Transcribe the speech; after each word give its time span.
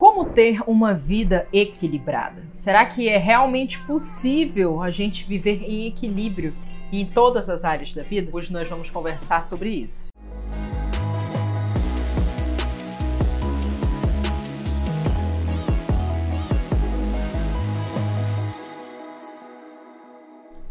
Como 0.00 0.26
ter 0.26 0.62
uma 0.64 0.94
vida 0.94 1.48
equilibrada? 1.52 2.46
Será 2.52 2.86
que 2.86 3.08
é 3.08 3.16
realmente 3.16 3.80
possível 3.80 4.80
a 4.80 4.92
gente 4.92 5.24
viver 5.24 5.64
em 5.64 5.88
equilíbrio 5.88 6.54
em 6.92 7.04
todas 7.04 7.50
as 7.50 7.64
áreas 7.64 7.92
da 7.92 8.04
vida? 8.04 8.30
Hoje 8.32 8.52
nós 8.52 8.68
vamos 8.68 8.90
conversar 8.90 9.44
sobre 9.44 9.70
isso. 9.70 10.10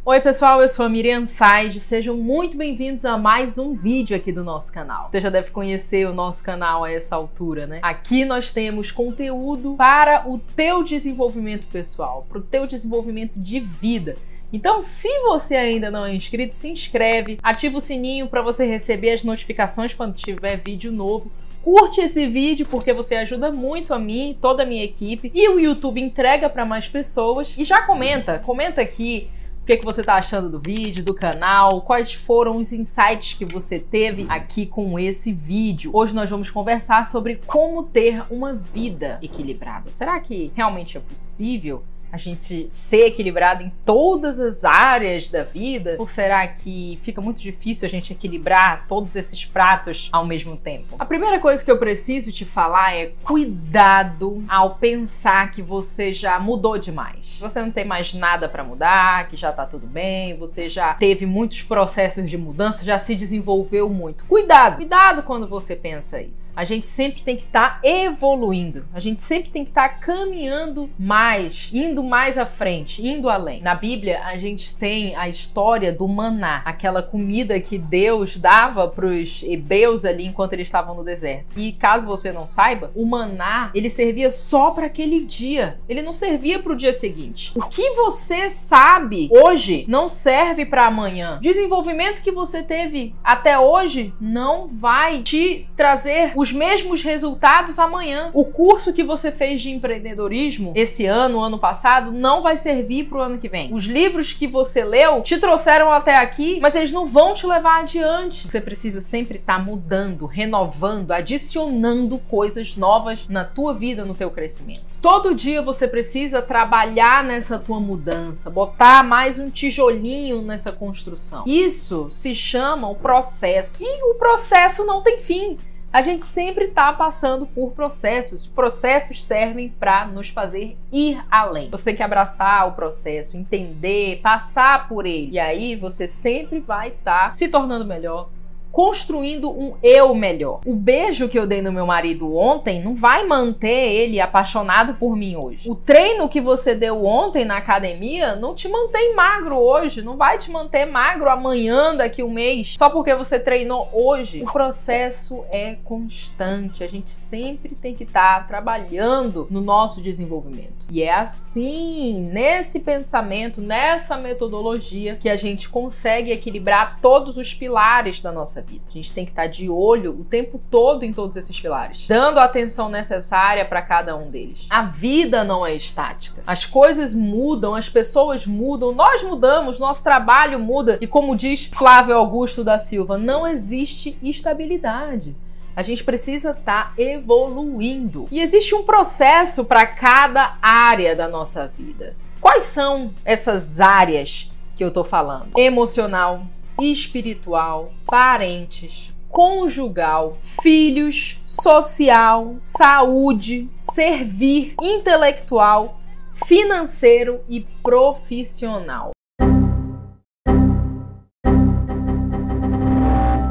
Oi 0.10 0.22
pessoal, 0.22 0.62
eu 0.62 0.70
sou 0.70 0.86
a 0.86 0.90
Miriam 0.90 1.26
Side, 1.26 1.82
sejam 1.82 2.16
muito 2.16 2.56
bem-vindos 2.56 3.04
a 3.04 3.18
mais 3.18 3.58
um 3.58 3.74
vídeo 3.74 4.16
aqui 4.16 4.32
do 4.32 4.42
nosso 4.42 4.72
canal. 4.72 5.10
Você 5.12 5.20
já 5.20 5.30
deve 5.30 5.52
conhecer 5.52 6.08
o 6.08 6.14
nosso 6.14 6.42
canal 6.42 6.86
a 6.86 6.90
essa 6.90 7.14
altura, 7.14 7.68
né? 7.68 7.80
Aqui 7.82 8.24
nós 8.24 8.50
temos 8.50 8.90
conteúdo 8.90 9.76
para 9.76 10.24
o 10.26 10.40
teu 10.40 10.82
desenvolvimento 10.82 11.68
pessoal, 11.68 12.26
para 12.30 12.38
o 12.38 12.42
teu 12.42 12.66
desenvolvimento 12.66 13.38
de 13.38 13.60
vida. 13.60 14.16
Então, 14.54 14.80
se 14.80 15.10
você 15.24 15.58
ainda 15.58 15.92
não 15.92 16.06
é 16.06 16.16
inscrito, 16.16 16.56
se 16.56 16.70
inscreve, 16.70 17.38
ativa 17.44 17.78
o 17.78 17.82
sininho 17.82 18.30
para 18.30 18.42
você 18.42 18.66
receber 18.66 19.12
as 19.12 19.26
notificações 19.26 19.94
quando 19.94 20.16
tiver 20.16 20.56
vídeo 20.64 20.90
novo 20.90 21.30
curte 21.68 22.00
esse 22.00 22.26
vídeo 22.26 22.66
porque 22.66 22.94
você 22.94 23.16
ajuda 23.16 23.52
muito 23.52 23.94
a 23.94 24.00
mim, 24.00 24.38
toda 24.40 24.64
a 24.64 24.66
minha 24.66 24.86
equipe 24.86 25.30
e 25.36 25.50
o 25.50 25.60
YouTube 25.60 26.00
entrega 26.00 26.50
para 26.50 26.64
mais 26.64 26.88
pessoas. 26.88 27.54
E 27.58 27.66
já 27.66 27.82
comenta, 27.82 28.40
comenta 28.40 28.80
aqui 28.80 29.28
que, 29.68 29.76
que 29.76 29.86
você 29.86 30.00
está 30.00 30.14
achando 30.14 30.50
do 30.50 30.62
vídeo, 30.62 31.04
do 31.04 31.14
canal, 31.14 31.82
quais 31.82 32.14
foram 32.14 32.56
os 32.56 32.72
insights 32.72 33.34
que 33.34 33.44
você 33.44 33.78
teve 33.78 34.26
aqui 34.30 34.66
com 34.66 34.98
esse 34.98 35.34
vídeo. 35.34 35.92
Hoje 35.94 36.16
nós 36.16 36.30
vamos 36.30 36.50
conversar 36.50 37.06
sobre 37.06 37.36
como 37.36 37.84
ter 37.84 38.24
uma 38.32 38.54
vida 38.54 39.20
equilibrada. 39.22 39.90
Será 39.90 40.18
que 40.22 40.54
realmente 40.56 40.96
é 40.96 41.02
possível? 41.02 41.84
A 42.12 42.18
gente 42.18 42.70
ser 42.70 43.08
equilibrado 43.08 43.64
em 43.64 43.72
todas 43.86 44.40
as 44.40 44.64
áreas 44.64 45.30
da 45.30 45.44
vida? 45.44 45.96
Ou 46.00 46.06
será 46.06 46.48
que 46.48 47.00
fica 47.02 47.22
muito 47.22 47.42
difícil 47.42 47.86
a 47.86 47.90
gente 47.90 48.14
equilibrar 48.14 48.88
todos 48.88 49.16
esses 49.16 49.46
pratos 49.46 50.10
ao 50.12 50.26
mesmo 50.26 50.56
tempo? 50.56 50.96
A 51.00 51.06
primeira 51.06 51.40
coisa 51.40 51.64
que 51.64 51.72
eu 51.72 51.78
preciso 51.78 52.32
te 52.32 52.46
falar 52.46 52.96
é 52.96 53.12
cuidado 53.24 54.44
ao 54.48 54.76
pensar 54.76 55.52
que 55.52 55.62
você 55.62 56.14
já 56.14 56.40
mudou 56.40 56.78
demais. 56.78 57.38
Você 57.40 57.62
não 57.62 57.72
tem 57.72 57.86
mais 57.86 58.14
nada 58.14 58.48
para 58.48 58.64
mudar, 58.64 59.28
que 59.28 59.38
já 59.38 59.52
tá 59.52 59.66
tudo 59.66 59.86
bem, 59.86 60.36
você 60.36 60.70
já 60.70 60.94
teve 60.94 61.26
muitos 61.26 61.62
processos 61.62 62.30
de 62.30 62.38
mudança, 62.38 62.84
já 62.84 62.98
se 62.98 63.16
desenvolveu 63.16 63.90
muito. 63.90 64.26
Cuidado, 64.26 64.78
cuidado 64.78 65.24
quando 65.24 65.48
você 65.48 65.76
pensa 65.76 66.22
isso. 66.22 66.54
A 66.56 66.64
gente 66.64 66.88
sempre 66.88 67.22
tem 67.22 67.36
que 67.36 67.44
estar 67.44 67.82
tá 67.82 67.88
evoluindo, 67.88 68.86
a 68.94 69.00
gente 69.00 69.22
sempre 69.22 69.50
tem 69.50 69.64
que 69.64 69.72
estar 69.72 69.90
tá 69.90 69.96
caminhando 69.96 70.90
mais, 70.98 71.70
indo 71.74 71.97
indo 71.98 72.04
mais 72.04 72.38
à 72.38 72.46
frente, 72.46 73.06
indo 73.06 73.28
além. 73.28 73.60
Na 73.62 73.74
Bíblia, 73.74 74.22
a 74.24 74.38
gente 74.38 74.76
tem 74.76 75.16
a 75.16 75.28
história 75.28 75.92
do 75.92 76.08
maná, 76.08 76.62
aquela 76.64 77.02
comida 77.02 77.60
que 77.60 77.76
Deus 77.76 78.38
dava 78.38 78.88
para 78.88 79.08
os 79.08 79.42
hebreus 79.42 80.06
ali 80.06 80.28
enquanto 80.28 80.54
eles 80.54 80.68
estavam 80.68 80.94
no 80.94 81.04
deserto. 81.04 81.60
E 81.60 81.72
caso 81.72 82.06
você 82.06 82.32
não 82.32 82.46
saiba, 82.46 82.92
o 82.94 83.04
maná, 83.04 83.72
ele 83.74 83.90
servia 83.90 84.30
só 84.30 84.70
para 84.70 84.86
aquele 84.86 85.26
dia. 85.26 85.80
Ele 85.90 86.04
não 86.04 86.14
servia 86.14 86.60
para 86.60 86.74
o 86.74 86.76
dia 86.76 86.94
seguinte. 86.94 87.52
O 87.56 87.64
que 87.64 87.90
você 87.92 88.52
sabe 88.52 89.28
hoje 89.32 89.84
não 89.88 90.08
serve 90.08 90.68
para 90.68 90.86
amanhã. 90.86 91.40
Desenvolvimento 91.42 92.22
que 92.22 92.32
você 92.32 92.62
teve 92.62 93.16
até 93.24 93.58
hoje 93.58 94.14
não 94.22 94.68
vai 94.68 95.24
te 95.24 95.68
trazer 95.76 96.34
os 96.36 96.52
mesmos 96.52 97.02
resultados 97.02 97.80
amanhã. 97.80 98.30
O 98.34 98.46
curso 98.46 98.94
que 98.94 99.04
você 99.04 99.32
fez 99.32 99.64
de 99.64 99.72
empreendedorismo 99.72 100.74
esse 100.76 101.08
ano, 101.08 101.40
ano 101.40 101.58
passado, 101.58 101.87
passado 101.88 102.12
não 102.12 102.42
vai 102.42 102.58
servir 102.58 103.06
pro 103.06 103.22
ano 103.22 103.38
que 103.38 103.48
vem. 103.48 103.74
Os 103.74 103.86
livros 103.86 104.34
que 104.34 104.46
você 104.46 104.84
leu 104.84 105.22
te 105.22 105.38
trouxeram 105.38 105.92
até 105.92 106.18
aqui, 106.18 106.60
mas 106.60 106.76
eles 106.76 106.92
não 106.92 107.08
vão 107.08 107.34
te 107.34 107.48
levar 107.48 107.80
adiante. 107.80 108.50
Você 108.50 108.60
precisa 108.60 109.00
sempre 109.00 109.38
estar 109.38 109.58
tá 109.58 109.64
mudando, 109.64 110.26
renovando, 110.26 111.12
adicionando 111.12 112.18
coisas 112.30 112.76
novas 112.76 113.28
na 113.30 113.46
tua 113.46 113.74
vida, 113.74 114.04
no 114.04 114.14
teu 114.14 114.30
crescimento. 114.30 114.98
Todo 115.02 115.34
dia 115.34 115.62
você 115.62 115.88
precisa 115.88 116.42
trabalhar 116.42 117.24
nessa 117.24 117.58
tua 117.58 117.80
mudança, 117.80 118.50
botar 118.50 119.04
mais 119.04 119.40
um 119.40 119.50
tijolinho 119.50 120.42
nessa 120.42 120.72
construção. 120.72 121.44
Isso 121.48 122.10
se 122.12 122.36
chama 122.36 122.90
o 122.90 122.96
processo. 122.96 123.84
E 123.84 124.12
o 124.12 124.16
processo 124.16 124.86
não 124.86 125.02
tem 125.02 125.20
fim 125.20 125.58
a 125.98 126.02
gente 126.04 126.28
sempre 126.28 126.66
está 126.66 126.94
passando 126.94 127.48
por 127.48 127.72
processos. 127.72 128.46
Processos 128.46 129.24
servem 129.24 129.68
para 129.68 130.06
nos 130.06 130.30
fazer 130.30 130.78
ir 130.94 131.20
além. 131.28 131.72
Você 131.72 131.86
tem 131.86 131.96
que 131.96 132.04
abraçar 132.04 132.68
o 132.68 132.74
processo, 132.74 133.36
entender, 133.36 134.20
passar 134.22 134.88
por 134.88 135.08
ele. 135.08 135.32
E 135.32 135.40
aí 135.40 135.76
você 135.76 136.06
sempre 136.06 136.60
vai 136.60 136.90
estar 136.90 137.24
tá 137.24 137.30
se 137.32 137.48
tornando 137.48 137.84
melhor, 137.84 138.30
construindo 138.78 139.50
um 139.50 139.74
eu 139.82 140.14
melhor. 140.14 140.60
O 140.64 140.76
beijo 140.76 141.28
que 141.28 141.40
eu 141.40 141.48
dei 141.48 141.64
no 141.64 141.72
meu 141.72 141.88
marido 141.88 142.38
ontem 142.38 142.80
não 142.80 142.94
vai 142.94 143.26
manter 143.26 143.92
ele 143.92 144.22
apaixonado 144.22 144.94
por 144.94 145.16
mim 145.16 145.36
hoje. 145.36 145.68
O 145.68 145.74
treino 145.74 146.30
que 146.30 146.40
você 146.40 146.76
deu 146.76 147.04
ontem 147.04 147.44
na 147.44 147.58
academia 147.58 148.36
não 148.36 148.54
te 148.54 148.68
mantém 148.68 149.16
magro 149.16 149.58
hoje, 149.58 150.04
não 150.04 150.16
vai 150.16 150.38
te 150.38 150.52
manter 150.52 150.86
magro 150.86 151.28
amanhã, 151.28 151.96
daqui 151.96 152.22
um 152.22 152.30
mês, 152.30 152.76
só 152.78 152.88
porque 152.88 153.16
você 153.16 153.40
treinou 153.40 153.90
hoje. 153.92 154.44
O 154.44 154.52
processo 154.54 155.44
é 155.52 155.78
constante, 155.84 156.84
a 156.84 156.88
gente 156.88 157.10
sempre 157.10 157.74
tem 157.74 157.96
que 157.96 158.04
estar 158.04 158.42
tá 158.42 158.48
trabalhando 158.48 159.48
no 159.50 159.60
nosso 159.60 160.04
desenvolvimento. 160.04 160.86
E 160.90 161.02
é 161.02 161.14
assim, 161.14 162.30
nesse 162.32 162.80
pensamento, 162.80 163.60
nessa 163.60 164.16
metodologia, 164.18 165.16
que 165.16 165.30
a 165.30 165.36
gente 165.36 165.68
consegue 165.68 166.32
equilibrar 166.32 167.00
todos 167.02 167.38
os 167.38 167.54
pilares 167.54 168.22
da 168.22 168.32
nossa 168.32 168.62
vida. 168.62 168.67
A 168.70 168.94
gente 168.94 169.14
tem 169.14 169.26
que 169.26 169.32
estar 169.32 169.48
de 169.48 169.70
olho 169.70 170.12
o 170.20 170.24
tempo 170.24 170.60
todo 170.70 171.04
em 171.04 171.14
todos 171.14 171.36
esses 171.36 171.60
pilares, 171.60 172.06
dando 172.08 172.40
a 172.40 172.44
atenção 172.44 172.90
necessária 172.90 173.64
para 173.66 173.82
cada 173.82 174.16
um 174.16 174.30
deles. 174.30 174.66
A 174.70 174.84
vida 174.84 175.44
não 175.44 175.66
é 175.66 175.74
estática. 175.76 176.42
As 176.46 176.66
coisas 176.66 177.14
mudam, 177.14 177.76
as 177.76 177.90
pessoas 177.90 178.46
mudam, 178.46 178.92
nós 178.92 179.24
mudamos, 179.24 179.80
nosso 179.80 180.04
trabalho 180.04 180.60
muda. 180.60 180.98
E 181.00 181.08
como 181.08 181.36
diz 181.36 181.70
Flávio 181.74 182.16
Augusto 182.16 182.64
da 182.64 182.80
Silva, 182.80 183.18
não 183.18 183.48
existe 183.48 184.18
estabilidade. 184.22 185.36
A 185.76 185.84
gente 185.84 186.04
precisa 186.04 186.52
estar 186.52 186.86
tá 186.86 186.94
evoluindo. 186.98 188.28
E 188.32 188.40
existe 188.40 188.74
um 188.74 188.84
processo 188.84 189.64
para 189.64 189.86
cada 189.86 190.58
área 190.60 191.16
da 191.16 191.28
nossa 191.28 191.68
vida. 191.68 192.16
Quais 192.42 192.64
são 192.64 193.14
essas 193.24 193.80
áreas 193.80 194.52
que 194.76 194.84
eu 194.84 194.90
tô 194.90 195.04
falando? 195.04 195.50
Emocional, 195.56 196.48
espiritual, 196.82 197.94
parentes, 198.06 199.12
conjugal, 199.30 200.38
filhos, 200.62 201.40
social, 201.46 202.56
saúde, 202.60 203.70
servir, 203.82 204.76
intelectual, 204.82 206.00
financeiro 206.46 207.42
e 207.50 207.62
profissional. 207.82 209.12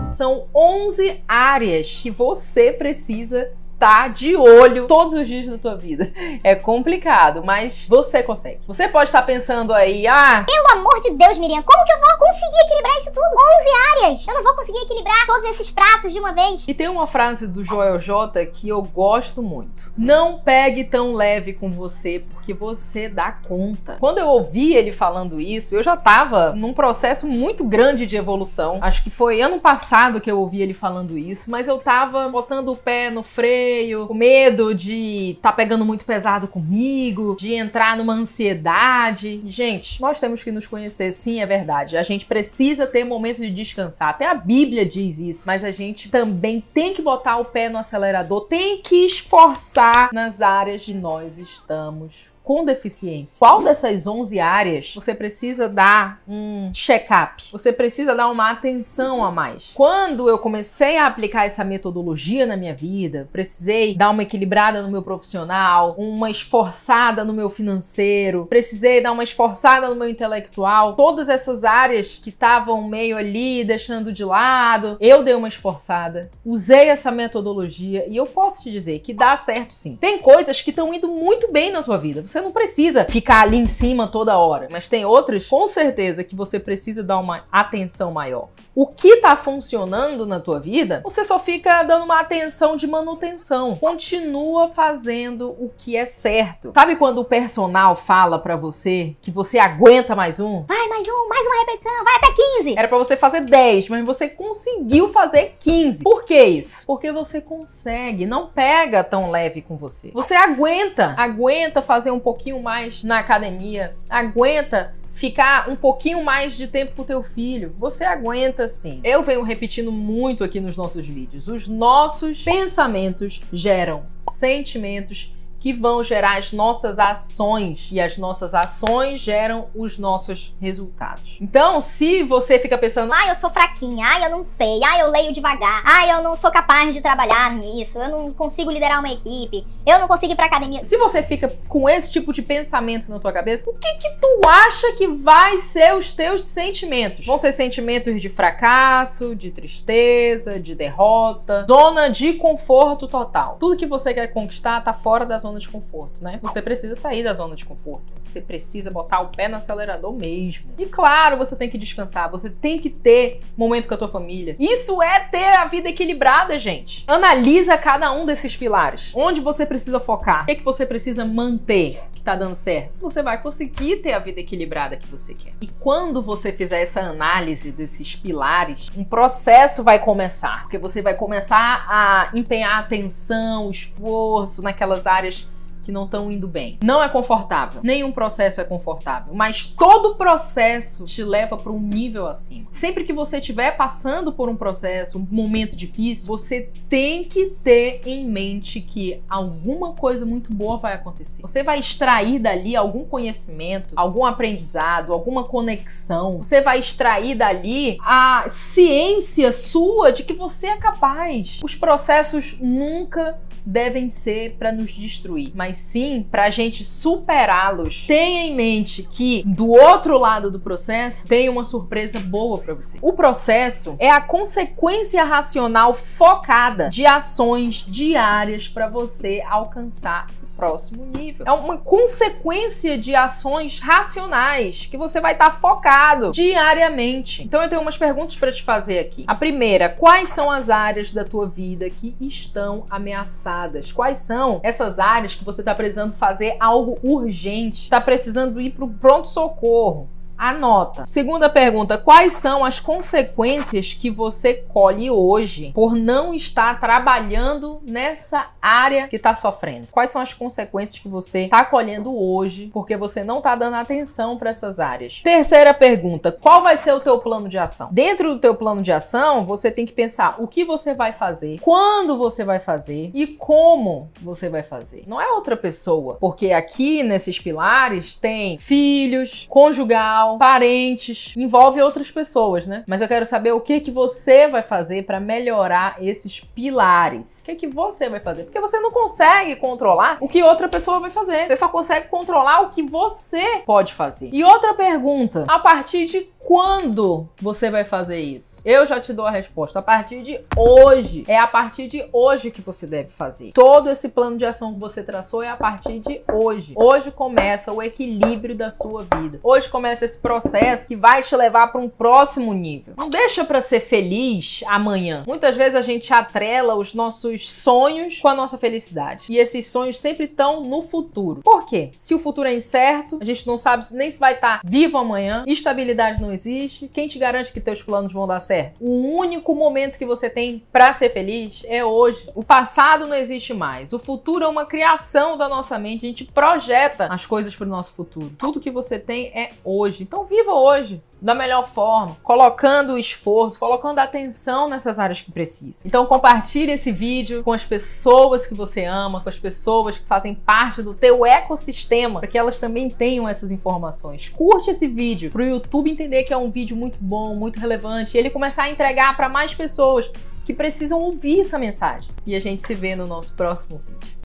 São 0.09 0.49
11 0.55 1.23
áreas 1.29 2.01
que 2.03 2.11
você 2.11 2.73
precisa 2.73 3.53
tá 3.79 4.09
de 4.09 4.35
olho 4.37 4.87
todos 4.87 5.15
os 5.15 5.27
dias 5.27 5.47
da 5.47 5.59
tua 5.59 5.77
vida. 5.77 6.13
É 6.43 6.55
complicado, 6.55 7.43
mas 7.45 7.85
você 7.89 8.23
consegue. 8.23 8.61
Você 8.67 8.89
pode 8.89 9.09
estar 9.09 9.23
pensando 9.23 9.73
aí, 9.73 10.07
ah, 10.07 10.45
pelo 10.47 10.81
amor 10.81 11.01
de 11.01 11.11
Deus, 11.11 11.39
Miriam, 11.39 11.63
como 11.63 11.85
que 11.85 11.93
eu 11.93 12.01
vou 12.01 12.19
conseguir 12.19 12.59
equilibrar 12.65 12.99
isso 12.99 13.13
tudo? 13.13 13.27
11 13.27 14.05
áreas. 14.05 14.27
Eu 14.27 14.35
não 14.35 14.43
vou 14.43 14.55
conseguir 14.55 14.79
equilibrar 14.79 15.27
todos 15.27 15.51
esses 15.51 15.71
pratos 15.71 16.13
de 16.13 16.19
uma 16.19 16.33
vez. 16.33 16.67
E 16.69 16.75
tem 16.75 16.89
uma 16.89 17.07
frase 17.07 17.47
do 17.47 17.63
Joel 17.63 17.99
J 17.99 18.47
que 18.47 18.69
eu 18.69 18.83
gosto 18.83 19.43
muito. 19.43 19.93
Não 19.97 20.39
pegue 20.39 20.85
tão 20.85 21.15
leve 21.15 21.53
com 21.53 21.71
você, 21.71 22.25
porque 22.47 22.55
você 22.55 23.09
dá 23.09 23.33
conta. 23.33 23.97
Quando 23.99 24.19
eu 24.19 24.29
ouvi 24.29 24.73
ele 24.73 24.93
falando 24.93 25.41
isso, 25.41 25.75
eu 25.75 25.83
já 25.83 25.97
tava 25.97 26.55
num 26.55 26.73
processo 26.73 27.27
muito 27.27 27.65
grande 27.65 28.07
de 28.07 28.17
evolução. 28.17 28.79
Acho 28.81 29.03
que 29.03 29.11
foi 29.11 29.41
ano 29.41 29.59
passado 29.59 30.21
que 30.21 30.31
eu 30.31 30.39
ouvi 30.39 30.63
ele 30.63 30.73
falando 30.73 31.19
isso, 31.19 31.51
mas 31.51 31.67
eu 31.67 31.79
tava 31.79 32.29
botando 32.29 32.69
o 32.69 32.77
pé 32.77 33.11
no 33.11 33.25
freio 33.25 34.07
com 34.07 34.15
medo 34.15 34.73
de 34.73 35.37
tá 35.43 35.53
pegando 35.53 35.85
muito 35.85 36.05
pesado 36.05 36.47
comigo, 36.47 37.37
de 37.37 37.53
entrar 37.53 37.97
numa 37.97 38.15
ansiedade. 38.15 39.43
Gente, 39.47 40.01
nós 40.01 40.21
temos 40.21 40.45
que 40.45 40.53
nos 40.53 40.69
conhecer, 40.69 41.11
sim, 41.11 41.41
é 41.41 41.47
verdade. 41.47 41.97
A 41.97 42.03
gente 42.05 42.27
precisa 42.27 42.87
ter 42.87 43.03
momento 43.03 43.41
de 43.41 43.51
descansar. 43.51 44.11
Até 44.11 44.27
a 44.27 44.35
Bíblia 44.35 44.87
diz 44.87 45.19
isso, 45.19 45.43
mas 45.47 45.65
a 45.65 45.73
gente 45.73 46.09
também 46.09 46.61
tem 46.73 46.95
que 46.95 47.03
botar 47.03 47.39
o 47.39 47.45
pé 47.45 47.69
no 47.69 47.79
acelerador, 47.79 48.43
tem 48.43 48.81
que 48.81 49.05
esforçar 49.05 50.11
nas 50.13 50.41
áreas 50.41 50.85
que 50.85 50.95
nós 50.95 51.39
estamos 51.39 52.36
com 52.47 52.65
deficiência. 52.65 53.41
Qual 53.41 53.61
dessas 53.61 54.07
11 54.07 54.39
áreas 54.39 54.95
você 54.95 55.13
precisa 55.13 55.69
dar 55.69 56.23
um 56.29 56.71
check-up? 56.73 57.43
Você 57.51 57.73
precisa 57.73 58.15
dar 58.15 58.29
uma 58.29 58.53
atenção 58.53 59.25
a 59.25 59.33
mais. 59.33 59.73
Quando 59.75 60.29
eu 60.29 60.39
comecei 60.39 60.97
a 60.97 61.09
aplicar 61.09 61.45
essa 61.45 61.65
metodologia 61.65 62.47
na 62.47 62.57
minha 62.57 62.73
vida, 62.73 63.29
precisei 63.33 63.97
dar 63.97 64.11
uma 64.11 64.23
equilibrada 64.23 64.81
no 64.81 64.89
meu 64.89 65.03
profissional, 65.03 65.97
uma 65.99 66.31
esforçada 66.31 67.25
no 67.25 67.33
meu 67.33 67.51
financeiro, 67.51 68.47
precisei 68.47 69.03
dar 69.03 69.11
uma 69.11 69.25
esforçada 69.25 69.89
no 69.89 69.97
meu 69.97 70.09
intelectual, 70.09 70.95
todas 70.95 71.29
essas 71.29 71.65
áreas 71.65 72.21
que 72.23 72.29
estavam 72.29 72.87
meio 72.87 73.17
ali 73.17 73.65
deixando 73.65 74.13
de 74.13 74.25
lado, 74.25 74.97
eu 75.01 75.25
dei 75.25 75.35
uma 75.35 75.49
esforçada, 75.49 76.31
usei 76.45 76.91
essa 76.91 77.11
metodologia 77.11 78.07
e 78.09 78.17
eu 78.17 78.25
posso 78.25 78.63
te 78.63 78.71
dizer 78.71 79.01
que 79.01 79.13
dá 79.13 79.35
certo 79.35 79.73
sim. 79.73 79.97
Tem 80.01 80.21
coisas 80.21 80.63
que 80.63 80.71
estão 80.71 80.95
indo 80.95 81.09
muito 81.09 81.51
bem 81.51 81.73
na 81.73 81.83
sua 81.83 81.99
vida. 81.99 82.25
Você 82.25 82.36
não 82.41 82.53
precisa 82.53 83.05
ficar 83.05 83.43
ali 83.43 83.57
em 83.57 83.67
cima 83.67 84.09
toda 84.09 84.39
hora, 84.39 84.69
mas 84.71 84.89
tem 84.89 85.05
outras 85.05 85.47
com 85.47 85.67
certeza 85.67 86.25
que 86.25 86.35
você 86.35 86.59
precisa 86.59 87.03
dar 87.03 87.19
uma 87.19 87.45
atenção 87.51 88.13
maior. 88.13 88.49
O 88.75 88.87
que 88.87 89.09
está 89.09 89.35
funcionando 89.35 90.27
na 90.27 90.39
tua 90.39 90.61
vida, 90.61 91.01
você 91.03 91.25
só 91.25 91.39
fica 91.39 91.83
dando 91.83 92.05
uma 92.05 92.21
atenção 92.21 92.77
de 92.77 92.87
manutenção. 92.87 93.75
Continua 93.75 94.69
fazendo 94.69 95.49
o 95.59 95.71
que 95.77 95.97
é 95.97 96.05
certo. 96.05 96.73
Sabe 96.75 96.97
quando 96.97 97.19
o 97.23 97.25
personal 97.25 97.97
fala 97.97 98.39
para 98.39 98.55
você 98.55 99.17
que 99.23 99.31
você 99.31 99.59
aguenta 99.59 100.15
mais 100.15 100.41
um? 100.41 100.63
Vai, 100.65 100.89
mais 100.89 101.09
um, 101.09 101.29
mais 101.29 101.47
uma 101.47 101.61
repetição, 101.61 102.05
vai 102.05 102.17
até 102.17 102.35
15. 102.59 102.75
Era 102.79 102.87
para 102.87 102.99
você 102.99 103.17
fazer 103.17 103.41
10, 103.41 103.89
mas 103.89 104.05
você 104.05 104.29
conseguiu 104.29 105.09
fazer 105.09 105.57
15. 105.59 106.03
Por 106.03 106.25
que 106.25 106.43
isso? 106.43 106.87
Porque 106.87 107.11
você 107.11 107.41
consegue, 107.41 108.27
não 108.27 108.49
pega 108.49 109.03
tão 109.03 109.31
leve 109.31 109.63
com 109.63 109.79
você. 109.79 110.11
Você 110.13 110.35
aguenta, 110.35 111.15
aguenta 111.17 111.81
fazer 111.81 112.11
um 112.11 112.21
pouquinho 112.27 112.61
mais 112.61 113.05
na 113.05 113.21
academia, 113.21 113.95
aguenta 114.11 114.93
ficar 115.13 115.71
um 115.71 115.77
pouquinho 115.77 116.25
mais 116.25 116.57
de 116.57 116.67
tempo 116.67 116.97
com 116.97 117.03
o 117.03 117.05
teu 117.05 117.23
filho. 117.23 117.73
Você 117.79 118.03
aguenta 118.03 118.67
sim. 118.67 119.01
Eu 119.05 119.23
venho 119.23 119.45
repetindo 119.45 119.93
muito 119.93 120.43
aqui 120.43 120.59
nos 120.59 120.77
nossos 120.77 121.07
vídeos. 121.07 121.47
Os 121.47 121.69
nossos 121.69 122.43
pensamentos 122.43 123.41
geram 123.53 124.03
sentimentos 124.33 125.33
que 125.59 125.73
vão 125.73 126.03
gerar 126.03 126.39
as 126.39 126.53
nossas 126.53 126.99
ações 126.99 127.89
e 127.91 128.01
as 128.01 128.19
nossas 128.19 128.55
ações 128.55 129.21
geram 129.21 129.67
os 129.75 129.99
nossos 129.99 130.53
resultados. 130.61 131.39
Então, 131.41 131.81
se 131.81 132.23
você 132.23 132.59
fica 132.59 132.79
pensando, 132.79 133.13
ai, 133.13 133.31
eu 133.31 133.35
sou 133.35 133.51
fraquinha, 133.51 134.07
ai, 134.07 134.25
eu 134.25 134.31
não 134.31 134.45
sei, 134.45 134.81
ai, 134.85 135.03
eu 135.03 135.11
leio 135.11 135.33
devagar, 135.33 135.83
ai, 135.85 136.13
eu 136.13 136.23
não 136.23 136.37
sou 136.37 136.51
capaz 136.51 136.95
de 136.95 137.01
trabalhar 137.01 137.53
nisso, 137.55 137.99
eu 137.99 138.09
não 138.09 138.33
consigo 138.33 138.71
liderar 138.71 139.01
uma 139.01 139.13
equipe, 139.13 139.67
eu 139.85 139.99
não 139.99 140.07
consigo 140.07 140.33
ir 140.33 140.37
pra 140.37 140.47
academia. 140.47 140.85
Se 140.85 140.97
você 140.97 141.23
fica 141.23 141.53
com 141.69 141.89
esse 141.89 142.13
tipo 142.13 142.33
de 142.33 142.43
pensamento 142.43 143.09
na 143.09 143.19
tua 143.19 143.33
cabeça, 143.33 143.69
o 143.69 143.73
que 143.73 143.95
que 143.95 144.11
tu 144.21 144.49
acha 144.49 144.93
que 144.93 145.09
vai 145.09 145.59
ser 145.59 145.95
os 145.95 146.13
teus 146.13 146.45
sentimentos? 146.45 147.27
Vão 147.27 147.39
ser 147.39 147.53
sentimentos 147.53 148.21
de 148.21 148.29
fracasso, 148.29 149.35
de 149.35 149.51
tristeza, 149.51 150.61
de 150.61 150.75
derrota, 150.75 151.65
zona 151.69 152.09
de 152.09 152.35
conforto 152.35 153.07
total. 153.07 153.57
Tudo 153.59 153.77
que 153.77 153.87
você 153.87 154.13
quer 154.13 154.29
conquistar 154.29 154.81
tá 154.83 154.93
fora 154.93 155.25
da 155.25 155.39
zona 155.39 155.46
zona 155.47 155.59
de 155.61 155.69
conforto, 155.69 156.23
né? 156.23 156.39
Você 156.43 156.61
precisa 156.61 156.95
sair 156.95 157.23
da 157.23 157.33
zona 157.33 157.55
de 157.55 157.65
conforto. 157.65 158.05
Você 158.23 158.41
precisa 158.41 158.91
botar 158.91 159.21
o 159.21 159.29
pé 159.29 159.49
no 159.49 159.57
acelerador 159.57 160.13
mesmo. 160.13 160.67
E 160.77 160.87
claro, 160.87 161.37
você 161.37 161.55
tem 161.57 161.71
que 161.71 161.79
descansar, 161.79 162.31
você 162.31 162.51
tem 162.51 162.79
que 162.79 162.91
ter 162.91 163.41
momento 163.57 163.87
com 163.87 163.95
a 163.95 163.97
tua 163.97 164.09
família. 164.09 164.57
Isso 164.59 165.01
é 165.01 165.21
ter 165.21 165.55
a 165.55 165.65
vida 165.65 165.89
equilibrada, 165.89 166.59
gente. 166.59 167.05
Analisa 167.07 167.79
cada 167.79 168.13
um 168.13 168.25
desses 168.25 168.57
pilares. 168.57 169.13
Onde 169.15 169.41
você 169.41 169.65
precisa 169.65 170.01
focar? 170.01 170.43
O 170.43 170.47
que, 170.47 170.53
é 170.53 170.55
que 170.57 170.65
você 170.65 170.85
precisa 170.85 171.25
manter 171.25 172.01
que 172.27 172.33
tá 172.33 172.35
dando 172.35 172.57
certo? 172.57 172.99
Você 173.01 173.23
vai 173.23 173.41
conseguir 173.41 173.99
ter 173.99 174.13
a 174.13 174.19
vida 174.19 174.41
equilibrada 174.41 174.97
que 174.97 175.07
você 175.07 175.33
quer. 175.33 175.53
E 175.61 175.69
quando 175.69 176.21
você 176.21 176.53
fizer 176.53 176.83
essa 176.83 177.01
análise 177.01 177.71
desses 177.71 178.17
pilares, 178.17 178.91
um 178.97 179.05
processo 179.05 179.85
vai 179.85 180.01
começar. 180.01 180.63
Porque 180.63 180.77
você 180.77 181.01
vai 181.01 181.15
começar 181.15 181.87
a 181.89 182.31
empenhar 182.35 182.81
atenção, 182.81 183.71
esforço 183.71 184.61
naquelas 184.61 185.07
áreas 185.07 185.47
que 185.87 185.93
não 185.93 186.05
estão 186.05 186.33
indo 186.33 186.49
bem. 186.49 186.79
Não 186.83 187.01
é 187.01 187.09
confortável. 187.09 187.81
Nenhum 187.83 188.11
processo 188.11 188.61
é 188.61 188.65
confortável, 188.65 189.33
mas 189.33 189.67
todo 189.67 190.17
processo 190.17 191.05
te 191.05 191.23
leva 191.23 191.57
para 191.57 191.71
um 191.71 191.79
nível 191.79 192.27
acima. 192.27 192.67
Sempre 192.73 193.05
que 193.05 193.13
você 193.13 193.39
estiver 193.39 193.77
passando 193.77 194.33
por 194.33 194.49
um 194.49 194.57
processo, 194.57 195.17
um 195.17 195.27
momento 195.31 195.77
difícil, 195.77 196.27
você 196.27 196.69
tem 196.89 197.23
que 197.23 197.47
ter 197.63 198.01
em 198.05 198.27
mente 198.27 198.81
que 198.81 199.23
alguma 199.29 199.93
coisa 199.93 200.27
muito 200.27 200.53
boa 200.53 200.77
vai 200.77 200.95
acontecer. 200.95 201.43
Você 201.43 201.63
vai 201.63 201.79
extrair 201.79 202.41
dali 202.41 202.75
algum 202.75 203.05
conhecimento, 203.05 203.91
algum 203.95 204.27
aprendizado, 204.27 205.13
alguma 205.13 205.45
conexão. 205.45 206.39
Você 206.39 206.61
vai 206.61 206.81
extrair 206.81 207.37
dali 207.37 207.97
a 208.01 208.47
ciência 208.51 209.53
sua 209.53 210.11
de 210.11 210.25
que 210.25 210.33
você 210.33 210.67
é 210.67 210.77
capaz. 210.79 211.61
Os 211.63 211.77
processos 211.77 212.59
nunca 212.59 213.39
devem 213.67 214.09
ser 214.09 214.53
para 214.53 214.71
nos 214.71 214.93
destruir, 214.93 215.51
mas 215.55 215.76
sim 215.77 216.27
para 216.31 216.45
a 216.45 216.51
gente 216.51 216.85
superá-los. 216.85 218.07
Tenha 218.07 218.43
em 218.43 218.55
mente 218.55 219.07
que 219.11 219.43
do 219.47 219.71
outro 219.71 220.19
lado 220.19 220.51
do 220.51 220.59
processo 220.59 221.27
tem 221.27 221.49
uma 221.49 221.65
surpresa 221.65 222.19
boa 222.19 222.59
para 222.59 222.75
você. 222.75 222.99
O 223.01 223.13
processo 223.13 223.97
é 223.99 224.11
a 224.11 224.21
consequência 224.21 225.23
racional 225.25 225.95
focada 225.95 226.89
de 226.89 227.07
ações 227.07 227.85
diárias 227.87 228.69
para 228.69 228.89
você 228.89 229.43
alcançar 229.47 230.27
próximo 230.57 231.07
nível. 231.07 231.45
É 231.47 231.53
uma 231.53 231.77
consequência 231.77 232.97
de 232.97 233.15
ações 233.15 233.79
racionais 233.79 234.87
que 234.87 234.97
você 234.97 235.21
vai 235.21 235.33
estar 235.33 235.51
tá 235.51 235.57
focado 235.57 236.33
diariamente. 236.33 237.45
Então 237.45 237.63
eu 237.63 237.69
tenho 237.69 237.83
umas 237.83 237.99
perguntas 237.99 238.37
para 238.37 238.51
te 238.51 238.63
fazer 238.63 238.99
aqui. 238.99 239.25
A 239.27 239.35
primeira, 239.35 239.89
quais 239.89 240.31
são 240.31 240.51
as 240.51 240.71
áreas 240.71 241.13
da 241.13 241.25
tua 241.25 241.47
vida 241.47 241.89
que 241.91 242.17
estão 242.21 242.85
ameaçadas? 242.91 243.93
Quais 243.93 244.19
são 244.19 244.61
essas 244.63 244.99
áreas 244.99 245.35
que 245.35 245.45
você 245.45 245.61
está 245.61 245.75
precisando 245.75 246.15
fazer 246.15 246.57
algo 246.59 246.99
urgente? 247.03 247.85
Está 247.85 248.01
precisando 248.01 248.61
ir 248.61 248.71
para 248.71 248.85
o 248.85 248.93
pronto 248.95 249.29
socorro? 249.29 250.16
Anota. 250.39 251.07
Segunda 251.07 251.49
pergunta: 251.49 251.97
quais 251.97 252.35
são 252.35 252.65
as 252.65 252.81
consequências 252.81 253.95
que 253.95 254.11
você 254.11 254.55
colhe 254.55 255.11
hoje 255.11 255.73
por 255.75 255.95
não 255.95 256.35
estar 256.35 256.79
trabalhando 256.81 257.81
nessa 257.87 258.49
área 258.61 259.09
que 259.09 259.17
está 259.17 259.35
sofrendo? 259.35 259.89
Quais 259.91 260.11
são 260.11 260.21
as 260.21 260.33
consequências 260.33 261.01
que 261.01 261.09
você 261.09 261.45
está 261.45 261.65
colhendo 261.65 262.15
hoje 262.15 262.71
porque 262.73 262.97
você 262.97 263.25
não 263.25 263.39
está 263.39 263.55
dando 263.55 263.75
atenção 263.75 264.37
para 264.37 264.51
essas 264.51 264.79
áreas? 264.79 265.21
Terceira 265.23 265.73
pergunta: 265.73 266.31
qual 266.31 266.63
vai 266.63 266.77
ser 266.77 266.93
o 266.93 267.01
teu 267.01 267.19
plano 267.19 267.49
de 267.49 267.59
ação? 267.59 267.89
Dentro 267.91 268.35
do 268.35 268.41
teu 268.41 268.55
plano 268.55 268.83
de 268.83 268.93
ação, 268.93 269.47
você 269.47 269.71
tem 269.71 269.87
que 269.87 269.93
pensar 269.93 270.37
o 270.39 270.47
que 270.47 270.65
você 270.65 270.95
vai 270.95 271.13
fazer, 271.13 271.59
quando 271.61 272.17
você 272.17 272.45
vai 272.45 272.61
fazer 272.61 273.11
e 273.15 273.27
como 273.27 274.11
você 274.21 274.49
vai 274.49 274.63
fazer. 274.63 275.05
Não 275.07 275.21
é 275.21 275.33
outra 275.33 275.57
pessoa, 275.57 276.17
porque 276.21 276.53
aqui 276.53 277.03
nesses 277.03 277.39
pilares 277.39 278.17
tem 278.17 278.57
filhos, 278.59 279.47
conjugal 279.49 280.26
parentes, 280.39 281.33
envolve 281.37 281.81
outras 281.81 282.11
pessoas, 282.11 282.67
né? 282.67 282.85
Mas 282.89 283.01
eu 283.01 283.09
quero 283.09 283.25
saber 283.25 283.53
o 283.53 283.61
que 283.61 283.81
que 283.81 283.91
você 283.91 284.47
vai 284.49 284.63
fazer 284.63 285.05
para 285.05 285.21
melhorar 285.21 285.97
esses 286.01 286.41
pilares. 286.41 287.43
O 287.43 287.47
que 287.47 287.55
que 287.55 287.67
você 287.67 288.09
vai 288.09 288.21
fazer? 288.21 288.45
Porque 288.45 288.61
você 288.61 288.79
não 288.81 288.91
consegue 288.91 289.57
controlar 289.57 290.19
o 290.21 290.29
que 290.29 290.43
outra 290.43 290.69
pessoa 290.69 291.01
vai 291.01 291.11
fazer. 291.11 291.47
Você 291.47 291.57
só 291.57 291.69
consegue 291.69 292.09
controlar 292.09 292.63
o 292.63 292.71
que 292.71 292.83
você 292.83 293.63
pode 293.65 293.95
fazer. 293.95 294.31
E 294.33 294.43
outra 294.45 294.75
pergunta, 294.75 295.45
a 295.49 295.59
partir 295.59 296.07
de 296.07 296.29
quando 296.47 297.29
você 297.43 297.73
vai 297.73 297.85
fazer 297.85 298.21
isso? 298.21 298.63
Eu 298.65 298.87
já 298.87 299.01
te 299.01 299.13
dou 299.13 299.27
a 299.27 299.31
resposta. 299.33 299.81
A 299.81 299.83
partir 299.83 300.23
de 300.23 300.41
hoje. 300.57 301.25
É 301.27 301.37
a 301.37 301.47
partir 301.47 301.89
de 301.89 302.09
hoje 302.13 302.53
que 302.53 302.61
você 302.61 302.87
deve 302.87 303.09
fazer. 303.09 303.51
Todo 303.53 303.91
esse 303.91 304.11
plano 304.11 304.39
de 304.39 304.45
ação 304.45 304.73
que 304.73 304.79
você 304.79 305.03
traçou 305.03 305.43
é 305.43 305.49
a 305.49 305.57
partir 305.57 305.99
de 305.99 306.21
hoje. 306.33 306.73
Hoje 306.77 307.11
começa 307.11 307.73
o 307.73 307.83
equilíbrio 307.83 308.55
da 308.55 308.71
sua 308.71 309.05
vida. 309.17 309.41
Hoje 309.43 309.69
começa 309.69 310.05
esse 310.05 310.21
processo 310.21 310.87
que 310.87 310.95
vai 310.95 311.21
te 311.21 311.35
levar 311.35 311.73
para 311.73 311.81
um 311.81 311.89
próximo 311.89 312.55
nível. 312.55 312.95
Não 312.97 313.11
deixa 313.11 313.45
para 313.45 313.61
ser 313.61 313.81
feliz 313.81 314.63
amanhã. 314.69 315.25
Muitas 315.27 315.57
vezes 315.57 315.75
a 315.75 315.83
gente 315.83 316.13
atrela 316.15 316.77
os 316.77 316.95
nossos 316.95 317.51
sonhos 317.51 318.21
com 318.21 318.29
a 318.29 318.35
nossa 318.35 318.57
felicidade. 318.57 319.27
E 319.29 319.37
esses 319.37 319.67
sonhos 319.67 319.99
sempre 319.99 320.27
estão 320.27 320.63
no 320.63 320.81
futuro. 320.81 321.41
Por 321.43 321.67
quê? 321.67 321.91
Se 321.99 322.15
o 322.15 322.21
futuro 322.21 322.47
é 322.47 322.55
incerto, 322.55 323.19
a 323.21 323.25
gente 323.25 323.49
não 323.49 323.59
sabe 323.59 323.85
nem 323.91 324.13
se 324.13 324.21
vai 324.21 324.35
estar 324.35 324.61
vivo 324.65 324.97
amanhã, 324.97 325.43
estabilidade 325.49 326.23
não 326.23 326.36
existe, 326.37 326.89
quem 326.89 327.09
te 327.09 327.19
garante 327.19 327.53
que 327.53 327.61
teus 327.61 327.83
planos 327.83 328.13
vão 328.13 328.27
dar 328.27 328.39
certo? 328.39 328.77
O 328.81 329.17
único 329.17 329.55
momento 329.55 329.99
que 329.99 330.07
você 330.07 330.31
tem 330.31 330.63
para 330.71 330.93
ser 330.93 331.11
feliz 331.11 331.65
é 331.67 331.85
hoje. 331.85 332.27
O 332.35 332.45
passado 332.45 333.07
não 333.07 333.17
existe 333.17 333.53
mais. 333.53 333.93
O 333.93 333.99
futuro 333.99 334.45
é 334.45 334.49
uma 334.49 334.67
criação 334.67 335.37
da 335.37 335.49
nossa 335.49 335.79
mente. 335.79 336.05
A 336.05 336.09
gente 336.09 336.25
projeta 336.25 337.07
as 337.07 337.27
coisas 337.27 337.57
para 337.57 337.67
o 337.67 337.71
nosso 337.71 337.95
futuro. 337.95 338.31
Tudo 338.39 338.61
que 338.61 338.71
você 338.71 338.99
tem 338.99 339.27
é 339.29 339.51
hoje. 339.65 340.03
Então 340.03 340.25
viva 340.25 340.53
hoje. 340.53 341.03
Da 341.21 341.35
melhor 341.35 341.69
forma, 341.69 342.17
colocando 342.23 342.99
esforço, 342.99 343.59
colocando 343.59 343.99
atenção 343.99 344.69
nessas 344.69 344.99
áreas 344.99 345.21
que 345.21 345.33
precisam. 345.33 345.83
Então 345.85 346.07
compartilhe 346.07 346.73
esse 346.73 346.93
vídeo 346.93 347.43
com 347.43 347.53
as 347.53 347.65
pessoas 347.65 348.47
que 348.47 348.55
você 348.55 348.85
ama, 348.85 349.21
com 349.21 349.29
as 349.29 349.39
pessoas 349.39 349.99
que 349.99 350.07
fazem 350.07 350.35
parte 350.35 350.83
do 350.83 350.95
teu 350.95 351.25
ecossistema, 351.25 352.21
para 352.21 352.29
que 352.29 352.39
elas 352.39 352.59
também 352.59 352.91
tenham 352.91 353.29
essas 353.29 353.51
informações. 353.51 354.29
Curte 354.29 354.71
esse 354.71 354.87
vídeo 354.87 355.31
para 355.31 355.43
o 355.43 355.47
YouTube 355.47 355.91
entender 355.91 356.25
que 356.25 356.33
é 356.33 356.37
um 356.37 356.51
vídeo 356.51 356.77
muito 356.77 356.99
bom, 357.01 357.35
muito 357.35 357.59
relevante, 357.59 358.17
e 358.17 358.19
ele 358.19 358.31
começar 358.31 358.65
a 358.65 358.71
entregar 358.71 359.17
para 359.17 359.29
mais 359.29 359.55
pessoas 359.55 360.11
que 360.45 360.55
precisam 360.55 361.01
ouvir 361.01 361.41
essa 361.41 361.59
mensagem. 361.59 362.09
E 362.25 362.37
a 362.37 362.41
gente 362.41 362.65
se 362.65 362.75
vê 362.75 362.95
no 362.95 363.07
nosso 363.07 363.35
próximo 363.35 363.79
vídeo. 363.79 364.15